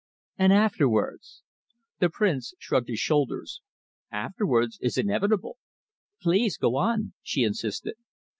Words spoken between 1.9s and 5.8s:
The Prince shrugged his shoulders. "Afterwards is inevitable."